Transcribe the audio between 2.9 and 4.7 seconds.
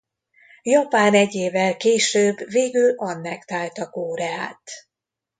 annektálta Koreát.